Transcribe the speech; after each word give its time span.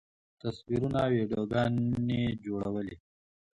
تصویرونه، 0.41 1.01
ویډیوګانې 1.11 2.21
جوړولی 2.43 2.95